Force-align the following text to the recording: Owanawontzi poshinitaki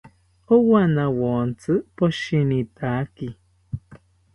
Owanawontzi 0.55 1.73
poshinitaki 1.95 3.27